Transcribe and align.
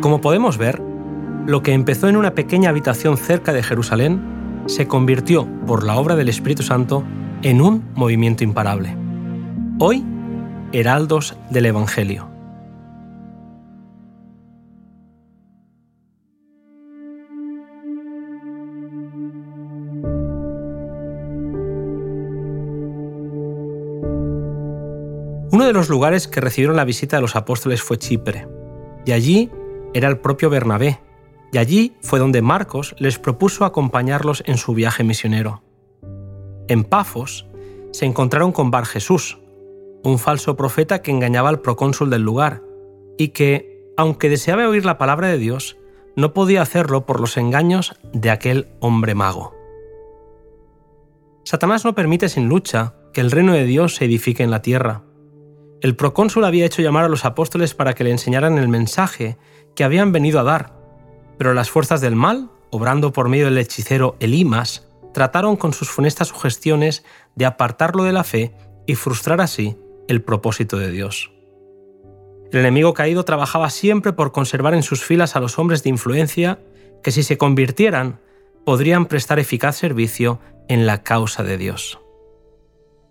Como 0.00 0.20
podemos 0.20 0.58
ver, 0.58 0.82
lo 1.46 1.62
que 1.62 1.72
empezó 1.72 2.08
en 2.08 2.16
una 2.16 2.34
pequeña 2.34 2.70
habitación 2.70 3.16
cerca 3.16 3.52
de 3.52 3.62
Jerusalén 3.62 4.64
se 4.66 4.88
convirtió, 4.88 5.46
por 5.68 5.84
la 5.84 5.96
obra 5.96 6.16
del 6.16 6.28
Espíritu 6.28 6.64
Santo, 6.64 7.04
en 7.42 7.60
un 7.60 7.84
movimiento 7.94 8.42
imparable. 8.42 8.96
Hoy, 9.78 10.04
heraldos 10.72 11.36
del 11.50 11.66
Evangelio. 11.66 12.35
Uno 25.52 25.64
de 25.64 25.72
los 25.72 25.88
lugares 25.88 26.26
que 26.26 26.40
recibieron 26.40 26.76
la 26.76 26.84
visita 26.84 27.16
de 27.16 27.22
los 27.22 27.36
apóstoles 27.36 27.82
fue 27.82 27.98
Chipre, 27.98 28.48
y 29.04 29.12
allí 29.12 29.50
era 29.94 30.08
el 30.08 30.18
propio 30.18 30.50
Bernabé, 30.50 31.00
y 31.52 31.58
allí 31.58 31.96
fue 32.02 32.18
donde 32.18 32.42
Marcos 32.42 32.96
les 32.98 33.18
propuso 33.18 33.64
acompañarlos 33.64 34.42
en 34.46 34.56
su 34.56 34.74
viaje 34.74 35.04
misionero. 35.04 35.62
En 36.68 36.84
Pafos 36.84 37.46
se 37.92 38.04
encontraron 38.04 38.52
con 38.52 38.70
Bar 38.70 38.86
Jesús, 38.86 39.38
un 40.02 40.18
falso 40.18 40.56
profeta 40.56 41.00
que 41.00 41.12
engañaba 41.12 41.48
al 41.48 41.60
procónsul 41.60 42.10
del 42.10 42.22
lugar, 42.22 42.62
y 43.16 43.28
que, 43.28 43.92
aunque 43.96 44.28
deseaba 44.28 44.68
oír 44.68 44.84
la 44.84 44.98
palabra 44.98 45.28
de 45.28 45.38
Dios, 45.38 45.78
no 46.16 46.32
podía 46.34 46.62
hacerlo 46.62 47.06
por 47.06 47.20
los 47.20 47.36
engaños 47.36 47.94
de 48.12 48.30
aquel 48.30 48.68
hombre 48.80 49.14
mago. 49.14 49.54
Satanás 51.44 51.84
no 51.84 51.94
permite 51.94 52.28
sin 52.28 52.48
lucha 52.48 52.94
que 53.12 53.20
el 53.20 53.30
reino 53.30 53.52
de 53.52 53.64
Dios 53.64 53.94
se 53.94 54.04
edifique 54.04 54.42
en 54.42 54.50
la 54.50 54.62
tierra. 54.62 55.05
El 55.80 55.94
procónsul 55.94 56.44
había 56.44 56.64
hecho 56.64 56.82
llamar 56.82 57.04
a 57.04 57.08
los 57.08 57.24
apóstoles 57.24 57.74
para 57.74 57.94
que 57.94 58.04
le 58.04 58.10
enseñaran 58.10 58.58
el 58.58 58.68
mensaje 58.68 59.36
que 59.74 59.84
habían 59.84 60.12
venido 60.12 60.40
a 60.40 60.44
dar, 60.44 60.72
pero 61.38 61.52
las 61.52 61.70
fuerzas 61.70 62.00
del 62.00 62.16
mal, 62.16 62.50
obrando 62.70 63.12
por 63.12 63.28
medio 63.28 63.44
del 63.46 63.58
hechicero 63.58 64.16
Elimas, 64.20 64.88
trataron 65.12 65.56
con 65.56 65.72
sus 65.72 65.90
funestas 65.90 66.28
sugestiones 66.28 67.04
de 67.34 67.46
apartarlo 67.46 68.04
de 68.04 68.12
la 68.12 68.24
fe 68.24 68.54
y 68.86 68.94
frustrar 68.94 69.40
así 69.40 69.76
el 70.08 70.22
propósito 70.22 70.78
de 70.78 70.90
Dios. 70.90 71.30
El 72.52 72.60
enemigo 72.60 72.94
caído 72.94 73.24
trabajaba 73.24 73.70
siempre 73.70 74.12
por 74.12 74.32
conservar 74.32 74.74
en 74.74 74.82
sus 74.82 75.04
filas 75.04 75.36
a 75.36 75.40
los 75.40 75.58
hombres 75.58 75.82
de 75.82 75.90
influencia 75.90 76.60
que 77.02 77.10
si 77.10 77.22
se 77.22 77.38
convirtieran 77.38 78.20
podrían 78.64 79.06
prestar 79.06 79.38
eficaz 79.38 79.76
servicio 79.76 80.40
en 80.68 80.86
la 80.86 81.02
causa 81.02 81.42
de 81.42 81.58
Dios. 81.58 82.00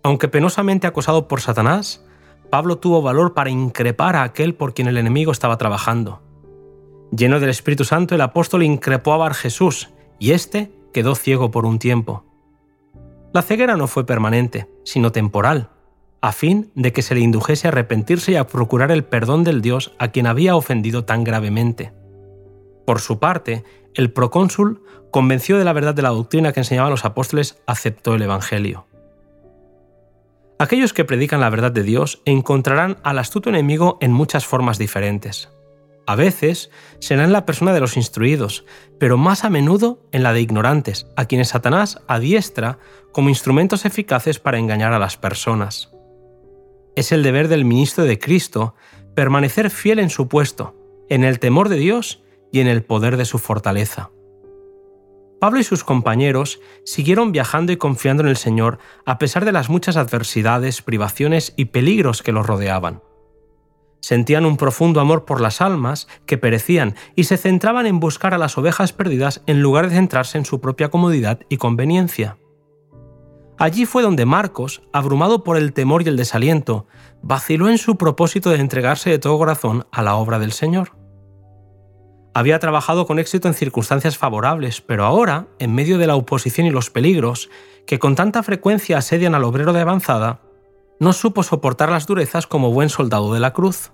Aunque 0.02 0.28
penosamente 0.28 0.86
acosado 0.86 1.28
por 1.28 1.40
Satanás, 1.40 2.05
Pablo 2.50 2.78
tuvo 2.78 3.02
valor 3.02 3.34
para 3.34 3.50
increpar 3.50 4.16
a 4.16 4.22
aquel 4.22 4.54
por 4.54 4.74
quien 4.74 4.88
el 4.88 4.96
enemigo 4.96 5.32
estaba 5.32 5.58
trabajando. 5.58 6.22
Lleno 7.10 7.40
del 7.40 7.50
Espíritu 7.50 7.84
Santo, 7.84 8.14
el 8.14 8.20
apóstol 8.20 8.62
increpó 8.62 9.12
a 9.12 9.16
Bar 9.18 9.34
Jesús, 9.34 9.90
y 10.18 10.32
éste 10.32 10.72
quedó 10.92 11.14
ciego 11.14 11.50
por 11.50 11.66
un 11.66 11.78
tiempo. 11.78 12.24
La 13.32 13.42
ceguera 13.42 13.76
no 13.76 13.86
fue 13.86 14.06
permanente, 14.06 14.68
sino 14.84 15.12
temporal, 15.12 15.70
a 16.20 16.32
fin 16.32 16.70
de 16.74 16.92
que 16.92 17.02
se 17.02 17.14
le 17.14 17.20
indujese 17.20 17.68
a 17.68 17.70
arrepentirse 17.70 18.32
y 18.32 18.36
a 18.36 18.46
procurar 18.46 18.90
el 18.90 19.04
perdón 19.04 19.44
del 19.44 19.60
Dios 19.60 19.92
a 19.98 20.08
quien 20.08 20.26
había 20.26 20.56
ofendido 20.56 21.04
tan 21.04 21.22
gravemente. 21.22 21.92
Por 22.86 23.00
su 23.00 23.18
parte, 23.18 23.64
el 23.94 24.12
procónsul, 24.12 24.82
convencido 25.10 25.58
de 25.58 25.64
la 25.64 25.72
verdad 25.72 25.94
de 25.94 26.02
la 26.02 26.10
doctrina 26.10 26.52
que 26.52 26.60
enseñaban 26.60 26.90
los 26.90 27.04
apóstoles, 27.04 27.62
aceptó 27.66 28.14
el 28.14 28.22
Evangelio. 28.22 28.86
Aquellos 30.58 30.94
que 30.94 31.04
predican 31.04 31.40
la 31.40 31.50
verdad 31.50 31.70
de 31.70 31.82
Dios 31.82 32.22
encontrarán 32.24 32.96
al 33.02 33.18
astuto 33.18 33.50
enemigo 33.50 33.98
en 34.00 34.12
muchas 34.12 34.46
formas 34.46 34.78
diferentes. 34.78 35.50
A 36.06 36.14
veces 36.14 36.70
será 36.98 37.24
en 37.24 37.32
la 37.32 37.44
persona 37.44 37.74
de 37.74 37.80
los 37.80 37.96
instruidos, 37.96 38.64
pero 38.98 39.18
más 39.18 39.44
a 39.44 39.50
menudo 39.50 40.00
en 40.12 40.22
la 40.22 40.32
de 40.32 40.40
ignorantes, 40.40 41.08
a 41.16 41.26
quienes 41.26 41.48
Satanás 41.48 42.00
adiestra 42.06 42.78
como 43.12 43.28
instrumentos 43.28 43.84
eficaces 43.84 44.38
para 44.38 44.58
engañar 44.58 44.92
a 44.92 44.98
las 44.98 45.16
personas. 45.16 45.90
Es 46.94 47.12
el 47.12 47.22
deber 47.22 47.48
del 47.48 47.66
ministro 47.66 48.04
de 48.04 48.18
Cristo 48.18 48.74
permanecer 49.14 49.68
fiel 49.68 49.98
en 49.98 50.08
su 50.08 50.28
puesto, 50.28 50.74
en 51.10 51.24
el 51.24 51.38
temor 51.38 51.68
de 51.68 51.76
Dios 51.76 52.22
y 52.50 52.60
en 52.60 52.68
el 52.68 52.82
poder 52.82 53.18
de 53.18 53.24
su 53.26 53.38
fortaleza. 53.38 54.10
Pablo 55.40 55.60
y 55.60 55.64
sus 55.64 55.84
compañeros 55.84 56.60
siguieron 56.84 57.32
viajando 57.32 57.72
y 57.72 57.76
confiando 57.76 58.22
en 58.22 58.28
el 58.28 58.36
Señor 58.36 58.78
a 59.04 59.18
pesar 59.18 59.44
de 59.44 59.52
las 59.52 59.68
muchas 59.68 59.96
adversidades, 59.96 60.80
privaciones 60.82 61.52
y 61.56 61.66
peligros 61.66 62.22
que 62.22 62.32
los 62.32 62.46
rodeaban. 62.46 63.02
Sentían 64.00 64.46
un 64.46 64.56
profundo 64.56 65.00
amor 65.00 65.24
por 65.24 65.40
las 65.40 65.60
almas 65.60 66.06
que 66.26 66.38
perecían 66.38 66.94
y 67.16 67.24
se 67.24 67.36
centraban 67.36 67.86
en 67.86 68.00
buscar 68.00 68.34
a 68.34 68.38
las 68.38 68.56
ovejas 68.56 68.92
perdidas 68.92 69.42
en 69.46 69.62
lugar 69.62 69.88
de 69.88 69.96
centrarse 69.96 70.38
en 70.38 70.44
su 70.44 70.60
propia 70.60 70.90
comodidad 70.90 71.40
y 71.48 71.56
conveniencia. 71.56 72.38
Allí 73.58 73.86
fue 73.86 74.02
donde 74.02 74.26
Marcos, 74.26 74.82
abrumado 74.92 75.42
por 75.42 75.56
el 75.56 75.72
temor 75.72 76.02
y 76.02 76.08
el 76.08 76.16
desaliento, 76.16 76.86
vaciló 77.22 77.68
en 77.68 77.78
su 77.78 77.96
propósito 77.96 78.50
de 78.50 78.60
entregarse 78.60 79.10
de 79.10 79.18
todo 79.18 79.38
corazón 79.38 79.86
a 79.90 80.02
la 80.02 80.16
obra 80.16 80.38
del 80.38 80.52
Señor. 80.52 80.92
Había 82.36 82.58
trabajado 82.58 83.06
con 83.06 83.18
éxito 83.18 83.48
en 83.48 83.54
circunstancias 83.54 84.18
favorables, 84.18 84.82
pero 84.82 85.06
ahora, 85.06 85.46
en 85.58 85.74
medio 85.74 85.96
de 85.96 86.06
la 86.06 86.16
oposición 86.16 86.66
y 86.66 86.70
los 86.70 86.90
peligros, 86.90 87.48
que 87.86 87.98
con 87.98 88.14
tanta 88.14 88.42
frecuencia 88.42 88.98
asedian 88.98 89.34
al 89.34 89.42
obrero 89.42 89.72
de 89.72 89.80
avanzada, 89.80 90.42
no 91.00 91.14
supo 91.14 91.42
soportar 91.42 91.88
las 91.88 92.06
durezas 92.06 92.46
como 92.46 92.72
buen 92.72 92.90
soldado 92.90 93.32
de 93.32 93.40
la 93.40 93.54
cruz. 93.54 93.92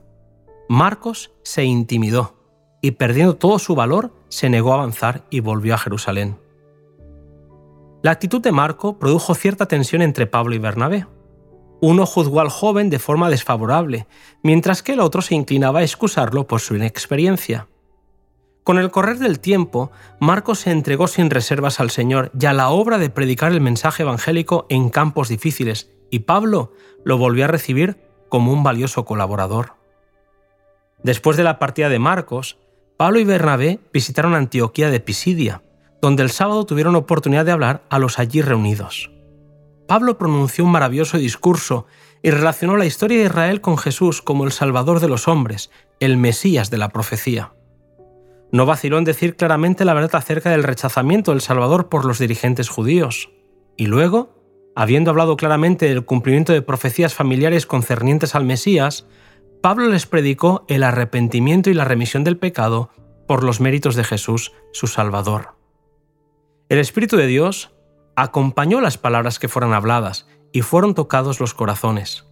Marcos 0.69 1.31
se 1.45 1.63
intimidó 1.63 2.35
y 2.81 2.91
perdiendo 2.91 3.37
todo 3.37 3.61
su 3.61 3.77
valor, 3.77 4.13
se 4.29 4.51
negó 4.51 4.73
a 4.73 4.79
avanzar 4.79 5.23
y 5.31 5.39
volvió 5.39 5.75
a 5.75 5.79
Jerusalén. 5.79 6.37
La 8.03 8.11
actitud 8.11 8.41
de 8.41 8.51
Marco 8.51 8.99
produjo 8.99 9.37
cierta 9.37 9.67
tensión 9.67 10.03
entre 10.03 10.27
Pablo 10.27 10.57
y 10.57 10.59
Bernabé. 10.59 11.07
Uno 11.81 12.07
juzgó 12.07 12.41
al 12.41 12.51
joven 12.51 12.91
de 12.91 12.99
forma 12.99 13.31
desfavorable, 13.31 14.09
mientras 14.43 14.83
que 14.83 14.95
el 14.95 15.01
otro 15.01 15.23
se 15.23 15.37
inclinaba 15.37 15.79
a 15.79 15.85
excusarlo 15.85 16.49
por 16.49 16.59
su 16.59 16.75
inexperiencia. 16.75 17.69
Con 18.65 18.79
el 18.79 18.91
correr 18.93 19.19
del 19.19 19.41
tiempo, 19.41 19.91
Marcos 20.21 20.61
se 20.61 20.71
entregó 20.71 21.09
sin 21.09 21.31
reservas 21.31 21.81
al 21.81 21.91
Señor 21.91 22.31
y 22.39 22.47
a 22.47 22.53
la 22.53 22.71
obra 22.71 22.99
de 22.99 23.11
predicar 23.11 23.53
el 23.53 23.61
mensaje 23.61 24.05
evangélico 24.05 24.67
en 24.69 24.89
campos 24.89 25.29
difíciles, 25.29 25.91
y 26.11 26.21
Pablo 26.21 26.73
lo 27.05 27.19
volvió 27.19 27.45
a 27.45 27.49
recibir 27.49 27.99
como 28.29 28.53
un 28.53 28.63
valioso 28.63 29.05
colaborador. 29.05 29.75
Después 31.03 31.37
de 31.37 31.43
la 31.43 31.59
partida 31.59 31.89
de 31.89 31.99
Marcos, 31.99 32.59
Pablo 32.97 33.19
y 33.19 33.25
Bernabé 33.25 33.81
visitaron 33.93 34.35
Antioquía 34.35 34.91
de 34.91 35.01
Pisidia, 35.01 35.63
donde 36.01 36.23
el 36.23 36.31
sábado 36.31 36.65
tuvieron 36.65 36.95
oportunidad 36.95 37.45
de 37.45 37.53
hablar 37.53 37.83
a 37.91 37.99
los 37.99 38.21
allí 38.21 38.43
reunidos. 38.43 39.11
Pablo 39.89 40.19
pronunció 40.19 40.65
un 40.65 40.71
maravilloso 40.71 41.19
discurso 41.19 41.87
y 42.23 42.31
relacionó 42.31 42.77
la 42.77 42.87
historia 42.87 43.19
de 43.19 43.25
Israel 43.25 43.61
con 43.61 43.77
Jesús 43.77 44.23
como 44.23 44.45
el 44.45 44.53
Salvador 44.53 45.01
de 45.01 45.09
los 45.09 45.27
hombres, 45.27 45.71
el 45.99 46.17
Mesías 46.17 46.71
de 46.71 46.79
la 46.79 46.91
profecía. 46.91 47.53
No 48.53 48.67
vaciló 48.67 48.99
en 48.99 49.05
decir 49.05 49.35
claramente 49.35 49.87
la 49.87 49.95
verdad 49.95 50.15
acerca 50.15 50.51
del 50.51 50.63
rechazamiento 50.63 51.31
del 51.31 51.41
Salvador 51.41 51.89
por 51.89 52.05
los 52.05 52.19
dirigentes 52.19 52.69
judíos. 52.69 53.31
Y 53.79 53.87
luego, 53.87 54.35
habiendo 54.77 55.11
hablado 55.11 55.39
claramente 55.39 55.89
del 55.89 56.05
cumplimiento 56.05 56.53
de 56.53 56.61
profecías 56.61 57.15
familiares 57.15 57.65
concernientes 57.65 58.35
al 58.35 58.45
Mesías, 58.45 59.07
Pablo 59.63 59.89
les 59.89 60.07
predicó 60.07 60.67
el 60.69 60.83
arrepentimiento 60.83 61.71
y 61.71 61.75
la 61.75 61.87
remisión 61.87 62.25
del 62.25 62.37
pecado 62.37 62.91
por 63.27 63.43
los 63.43 63.61
méritos 63.61 63.95
de 63.95 64.05
Jesús, 64.05 64.53
su 64.73 64.87
Salvador. 64.87 65.55
El 66.69 66.79
Espíritu 66.79 67.17
de 67.17 67.27
Dios 67.27 67.71
acompañó 68.17 68.83
las 68.83 68.99
palabras 68.99 69.39
que 69.39 69.49
fueron 69.49 69.73
habladas 69.73 70.29
y 70.53 70.61
fueron 70.61 70.95
tocados 70.95 71.41
los 71.41 71.55
corazones. 71.55 72.27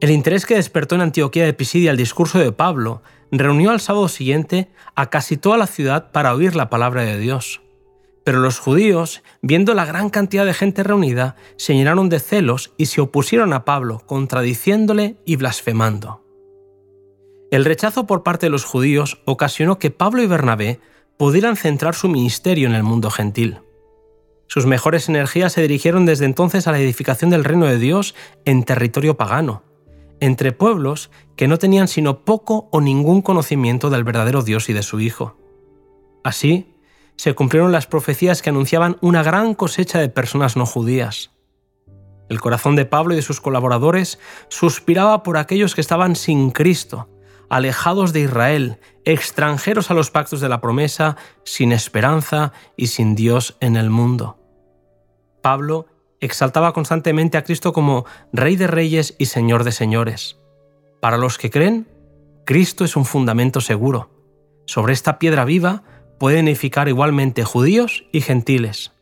El 0.00 0.10
interés 0.10 0.46
que 0.46 0.54
despertó 0.54 0.94
en 0.94 1.00
Antioquía 1.00 1.44
de 1.44 1.52
Pisidia 1.52 1.90
el 1.90 1.96
discurso 1.96 2.38
de 2.38 2.52
Pablo 2.52 3.02
reunió 3.38 3.70
al 3.70 3.80
sábado 3.80 4.08
siguiente 4.08 4.70
a 4.94 5.10
casi 5.10 5.36
toda 5.36 5.56
la 5.56 5.66
ciudad 5.66 6.12
para 6.12 6.34
oír 6.34 6.54
la 6.54 6.70
palabra 6.70 7.02
de 7.02 7.18
Dios. 7.18 7.62
Pero 8.24 8.38
los 8.38 8.58
judíos, 8.58 9.22
viendo 9.40 9.74
la 9.74 9.84
gran 9.84 10.10
cantidad 10.10 10.46
de 10.46 10.54
gente 10.54 10.82
reunida, 10.82 11.34
se 11.56 11.74
llenaron 11.74 12.08
de 12.08 12.20
celos 12.20 12.72
y 12.76 12.86
se 12.86 13.00
opusieron 13.00 13.52
a 13.52 13.64
Pablo, 13.64 14.02
contradiciéndole 14.06 15.16
y 15.24 15.36
blasfemando. 15.36 16.22
El 17.50 17.64
rechazo 17.64 18.06
por 18.06 18.22
parte 18.22 18.46
de 18.46 18.50
los 18.50 18.64
judíos 18.64 19.20
ocasionó 19.24 19.78
que 19.78 19.90
Pablo 19.90 20.22
y 20.22 20.26
Bernabé 20.26 20.80
pudieran 21.18 21.56
centrar 21.56 21.94
su 21.94 22.08
ministerio 22.08 22.68
en 22.68 22.74
el 22.74 22.82
mundo 22.82 23.10
gentil. 23.10 23.58
Sus 24.46 24.66
mejores 24.66 25.08
energías 25.08 25.52
se 25.52 25.62
dirigieron 25.62 26.06
desde 26.06 26.26
entonces 26.26 26.66
a 26.66 26.72
la 26.72 26.80
edificación 26.80 27.30
del 27.30 27.44
reino 27.44 27.66
de 27.66 27.78
Dios 27.78 28.14
en 28.44 28.64
territorio 28.64 29.16
pagano, 29.16 29.62
entre 30.22 30.52
pueblos 30.52 31.10
que 31.34 31.48
no 31.48 31.58
tenían 31.58 31.88
sino 31.88 32.24
poco 32.24 32.68
o 32.70 32.80
ningún 32.80 33.22
conocimiento 33.22 33.90
del 33.90 34.04
verdadero 34.04 34.42
Dios 34.42 34.68
y 34.68 34.72
de 34.72 34.84
su 34.84 35.00
Hijo. 35.00 35.36
Así, 36.22 36.76
se 37.16 37.34
cumplieron 37.34 37.72
las 37.72 37.88
profecías 37.88 38.40
que 38.40 38.50
anunciaban 38.50 38.98
una 39.00 39.24
gran 39.24 39.54
cosecha 39.54 39.98
de 39.98 40.08
personas 40.08 40.56
no 40.56 40.64
judías. 40.64 41.32
El 42.28 42.40
corazón 42.40 42.76
de 42.76 42.84
Pablo 42.84 43.14
y 43.14 43.16
de 43.16 43.22
sus 43.22 43.40
colaboradores 43.40 44.20
suspiraba 44.48 45.24
por 45.24 45.36
aquellos 45.36 45.74
que 45.74 45.80
estaban 45.80 46.14
sin 46.14 46.52
Cristo, 46.52 47.10
alejados 47.50 48.12
de 48.12 48.20
Israel, 48.20 48.78
extranjeros 49.04 49.90
a 49.90 49.94
los 49.94 50.12
pactos 50.12 50.40
de 50.40 50.48
la 50.48 50.60
promesa, 50.60 51.16
sin 51.44 51.72
esperanza 51.72 52.52
y 52.76 52.86
sin 52.86 53.16
Dios 53.16 53.56
en 53.58 53.74
el 53.74 53.90
mundo. 53.90 54.38
Pablo 55.42 55.86
exaltaba 56.22 56.72
constantemente 56.72 57.36
a 57.36 57.44
Cristo 57.44 57.72
como 57.72 58.06
Rey 58.32 58.56
de 58.56 58.68
Reyes 58.68 59.14
y 59.18 59.26
Señor 59.26 59.64
de 59.64 59.72
Señores. 59.72 60.38
Para 61.00 61.18
los 61.18 61.36
que 61.36 61.50
creen, 61.50 61.88
Cristo 62.46 62.84
es 62.84 62.96
un 62.96 63.04
fundamento 63.04 63.60
seguro. 63.60 64.08
Sobre 64.64 64.92
esta 64.92 65.18
piedra 65.18 65.44
viva 65.44 65.82
pueden 66.18 66.46
edificar 66.46 66.88
igualmente 66.88 67.44
judíos 67.44 68.04
y 68.12 68.20
gentiles. 68.20 68.92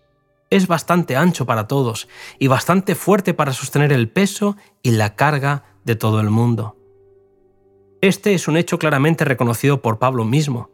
Es 0.49 0.67
bastante 0.67 1.17
ancho 1.17 1.45
para 1.45 1.69
todos 1.69 2.09
y 2.39 2.49
bastante 2.49 2.95
fuerte 2.95 3.35
para 3.35 3.53
sostener 3.53 3.93
el 3.93 4.11
peso 4.11 4.57
y 4.83 4.93
la 4.93 5.15
carga 5.15 5.65
de 5.85 5.97
todo 5.97 6.21
el 6.21 6.31
mundo. 6.31 6.77
Este 8.01 8.33
es 8.33 8.49
un 8.49 8.57
hecho 8.57 8.79
claramente 8.79 9.27
reconocido 9.27 9.83
por 9.83 9.99
Pablo 9.99 10.25
mismo. 10.25 10.71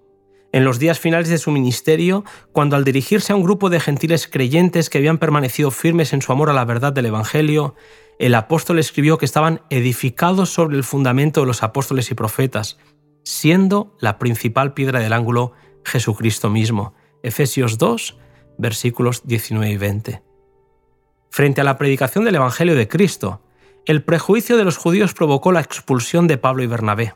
En 0.56 0.64
los 0.64 0.78
días 0.78 0.98
finales 0.98 1.28
de 1.28 1.36
su 1.36 1.50
ministerio, 1.50 2.24
cuando 2.50 2.76
al 2.76 2.84
dirigirse 2.84 3.30
a 3.30 3.36
un 3.36 3.42
grupo 3.42 3.68
de 3.68 3.78
gentiles 3.78 4.26
creyentes 4.26 4.88
que 4.88 4.96
habían 4.96 5.18
permanecido 5.18 5.70
firmes 5.70 6.14
en 6.14 6.22
su 6.22 6.32
amor 6.32 6.48
a 6.48 6.54
la 6.54 6.64
verdad 6.64 6.94
del 6.94 7.04
Evangelio, 7.04 7.74
el 8.18 8.34
apóstol 8.34 8.78
escribió 8.78 9.18
que 9.18 9.26
estaban 9.26 9.60
edificados 9.68 10.48
sobre 10.48 10.78
el 10.78 10.82
fundamento 10.82 11.40
de 11.40 11.46
los 11.46 11.62
apóstoles 11.62 12.10
y 12.10 12.14
profetas, 12.14 12.78
siendo 13.22 13.94
la 14.00 14.18
principal 14.18 14.72
piedra 14.72 14.98
del 14.98 15.12
ángulo 15.12 15.52
Jesucristo 15.84 16.48
mismo. 16.48 16.94
Efesios 17.22 17.76
2, 17.76 18.16
versículos 18.56 19.26
19 19.26 19.70
y 19.70 19.76
20. 19.76 20.22
Frente 21.28 21.60
a 21.60 21.64
la 21.64 21.76
predicación 21.76 22.24
del 22.24 22.36
Evangelio 22.36 22.76
de 22.76 22.88
Cristo, 22.88 23.42
el 23.84 24.02
prejuicio 24.02 24.56
de 24.56 24.64
los 24.64 24.78
judíos 24.78 25.12
provocó 25.12 25.52
la 25.52 25.60
expulsión 25.60 26.26
de 26.26 26.38
Pablo 26.38 26.62
y 26.62 26.66
Bernabé. 26.66 27.12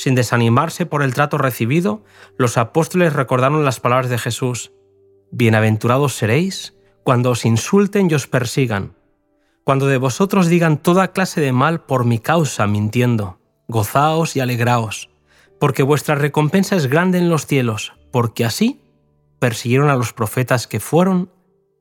Sin 0.00 0.14
desanimarse 0.14 0.86
por 0.86 1.02
el 1.02 1.12
trato 1.12 1.36
recibido, 1.36 2.02
los 2.38 2.56
apóstoles 2.56 3.12
recordaron 3.12 3.66
las 3.66 3.80
palabras 3.80 4.08
de 4.08 4.16
Jesús, 4.16 4.72
Bienaventurados 5.30 6.14
seréis 6.14 6.74
cuando 7.02 7.28
os 7.28 7.44
insulten 7.44 8.10
y 8.10 8.14
os 8.14 8.26
persigan, 8.26 8.96
cuando 9.62 9.88
de 9.88 9.98
vosotros 9.98 10.46
digan 10.46 10.78
toda 10.78 11.12
clase 11.12 11.42
de 11.42 11.52
mal 11.52 11.84
por 11.84 12.06
mi 12.06 12.18
causa 12.18 12.66
mintiendo, 12.66 13.40
gozaos 13.68 14.36
y 14.36 14.40
alegraos, 14.40 15.10
porque 15.58 15.82
vuestra 15.82 16.14
recompensa 16.14 16.76
es 16.76 16.86
grande 16.86 17.18
en 17.18 17.28
los 17.28 17.44
cielos, 17.44 17.92
porque 18.10 18.46
así 18.46 18.80
persiguieron 19.38 19.90
a 19.90 19.96
los 19.96 20.14
profetas 20.14 20.66
que 20.66 20.80
fueron 20.80 21.30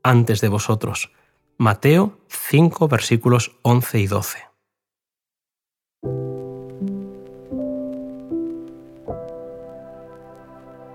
antes 0.04 0.42
de 0.42 0.50
vosotros. 0.50 1.14
Mateo 1.58 2.20
5 2.28 2.90
versículos 2.90 3.56
11 3.62 3.98
y 3.98 4.08
12. 4.08 4.49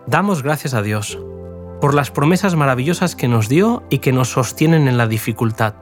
Damos 0.07 0.43
gracias 0.43 0.75
a 0.75 0.83
Dios 0.83 1.19
por 1.81 1.95
las 1.95 2.11
promesas 2.11 2.57
maravillosas 2.57 3.17
que 3.17 3.29
nos 3.29 3.49
dio 3.49 3.83
y 3.91 3.99
que 3.99 4.13
nos 4.13 4.31
sostienen 4.31 4.87
en 4.89 4.99
la 4.99 5.07
dificultad. 5.07 5.75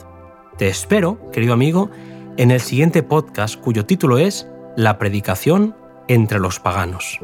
Te 0.58 0.68
espero, 0.68 1.30
querido 1.32 1.52
amigo, 1.52 1.90
en 2.36 2.50
el 2.50 2.60
siguiente 2.60 3.02
podcast 3.02 3.56
cuyo 3.56 3.84
título 3.84 4.18
es 4.18 4.48
La 4.76 4.98
predicación 4.98 5.76
entre 6.08 6.38
los 6.38 6.60
paganos. 6.60 7.20